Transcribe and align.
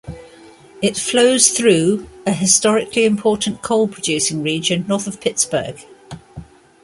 It 0.81 0.97
flows 0.97 1.49
through 1.51 2.09
a 2.25 2.33
historically 2.33 3.05
important 3.05 3.61
coal-producing 3.61 4.41
region 4.41 4.85
north 4.87 5.05
of 5.05 5.21
Pittsburgh. 5.21 5.77